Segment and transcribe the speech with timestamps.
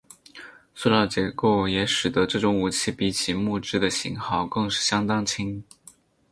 [0.73, 5.63] 塑料结构也使得这种武器比起木制的型号更是相当轻。